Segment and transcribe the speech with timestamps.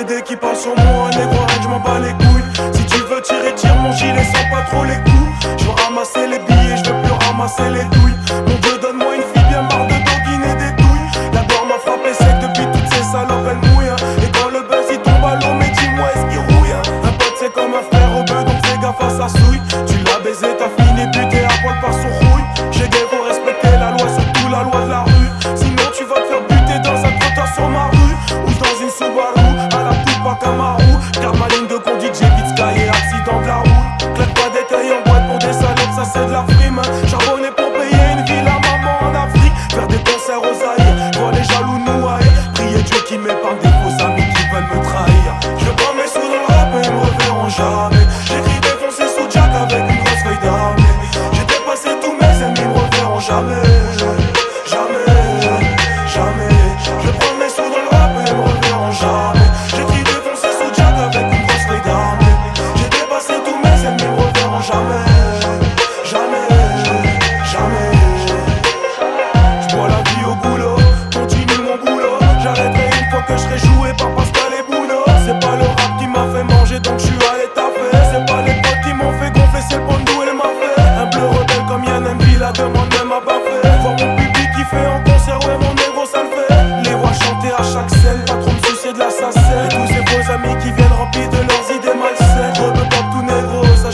[0.00, 2.72] PD qui parle sur moi, négro, je m'en bats les couilles.
[2.72, 5.58] Si tu veux tirer, tire mon gilet sans pas trop les coups.
[5.58, 8.59] Je veux ramasser les billets, je veux plus ramasser les douilles.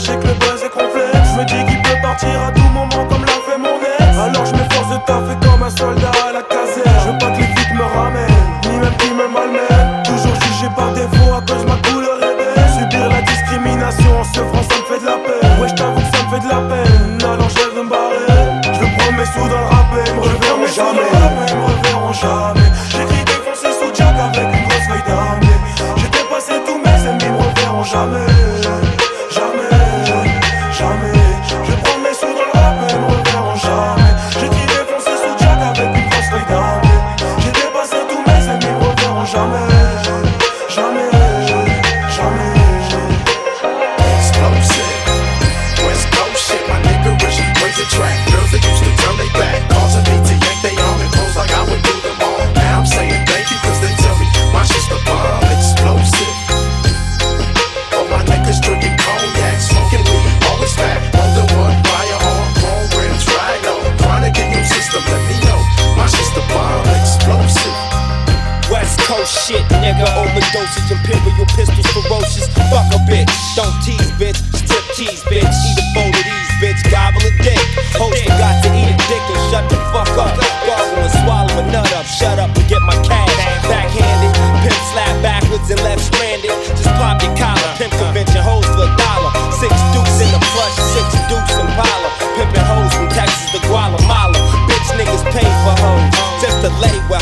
[0.07, 0.56] magic, the
[69.27, 70.07] shit, nigga.
[70.15, 72.47] Overdoses, imperial pistols, ferocious.
[72.71, 73.31] Fuck a bitch.
[73.55, 74.39] Don't tease, bitch.
[74.55, 75.43] Strip tease, bitch.
[75.43, 76.79] Eat a bowl of these, bitch.
[76.87, 77.59] Gobble a dick.
[77.99, 80.33] Host got to eat a dick and shut the fuck up.
[80.63, 82.05] Gobble and swallow a nut up.
[82.07, 83.31] Shut up and get my cash.
[83.67, 84.33] Backhanded.
[84.63, 86.55] Pimp slap backwards and left stranded.
[86.71, 87.71] Just pop your collar.
[87.75, 89.31] Pimp convention hoes for a dollar.
[89.59, 92.09] Six deuce in the plush, six deuce Impala.
[92.37, 94.37] Pimpin' hoes from Texas to Guatemala.
[94.69, 96.13] Bitch niggas pay for hoes.
[96.41, 97.16] Just to lay well.